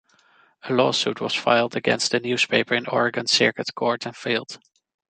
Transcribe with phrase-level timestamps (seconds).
[0.63, 4.57] A lawsuit was filed against the newspaper in Oregon Circuit Court and failed.